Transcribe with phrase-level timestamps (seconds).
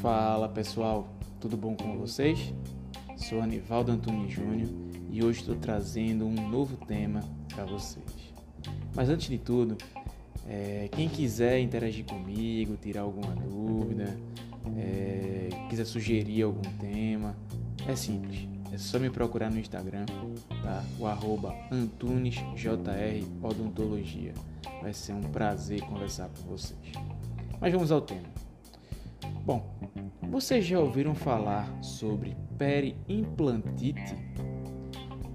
[0.00, 1.08] Fala pessoal,
[1.40, 2.52] tudo bom com vocês?
[3.16, 4.68] Sou Anivaldo Antunes Júnior
[5.10, 7.20] e hoje estou trazendo um novo tema
[7.54, 8.04] para vocês.
[8.94, 9.76] Mas antes de tudo,
[10.46, 14.18] é, quem quiser interagir comigo, tirar alguma dúvida,
[14.76, 17.36] é, quiser sugerir algum tema,
[17.86, 18.48] é simples.
[18.72, 20.04] É só me procurar no Instagram,
[20.62, 20.84] tá?
[20.98, 24.34] O arroba AntunesJR Odontologia.
[24.80, 26.92] Vai ser um prazer conversar com vocês.
[27.60, 28.28] Mas vamos ao tema.
[29.44, 29.66] Bom,
[30.22, 34.14] vocês já ouviram falar sobre periimplantite?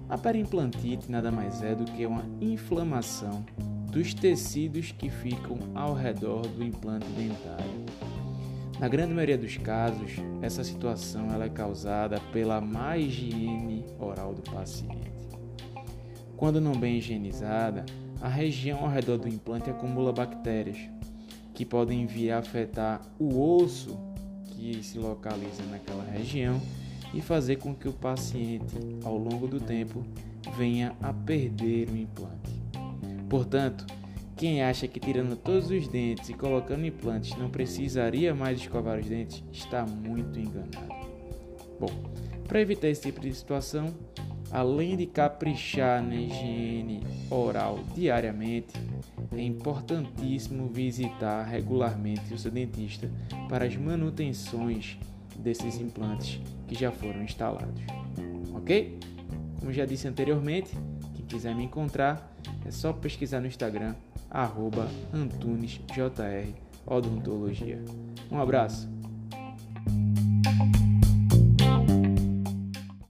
[0.08, 3.44] A periimplantite nada mais é do que uma inflamação
[3.90, 7.84] dos tecidos que ficam ao redor do implante dentário.
[8.78, 14.42] Na grande maioria dos casos, essa situação ela é causada pela má higiene oral do
[14.42, 15.12] paciente.
[16.36, 17.84] Quando não bem higienizada,
[18.24, 20.78] a região ao redor do implante acumula bactérias,
[21.52, 23.98] que podem vir a afetar o osso
[24.46, 26.58] que se localiza naquela região
[27.12, 30.02] e fazer com que o paciente, ao longo do tempo,
[30.56, 32.50] venha a perder o implante.
[33.28, 33.86] Portanto,
[34.34, 39.06] quem acha que tirando todos os dentes e colocando implantes não precisaria mais escovar os
[39.06, 40.94] dentes está muito enganado.
[41.78, 41.92] Bom,
[42.48, 43.94] para evitar esse tipo de situação,
[44.54, 48.72] além de caprichar na higiene oral diariamente,
[49.32, 53.10] é importantíssimo visitar regularmente o seu dentista
[53.48, 54.96] para as manutenções
[55.36, 57.82] desses implantes que já foram instalados.
[58.54, 58.96] Ok?
[59.58, 60.70] Como já disse anteriormente,
[61.16, 62.32] quem quiser me encontrar
[62.64, 63.96] é só pesquisar no Instagram,
[64.30, 66.54] arroba AntunesJR
[66.86, 67.82] Odontologia.
[68.30, 68.93] Um abraço!